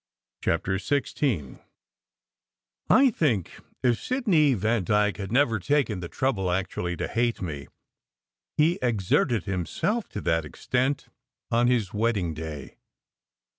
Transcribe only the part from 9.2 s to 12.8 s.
himself to that extent on his wedding day.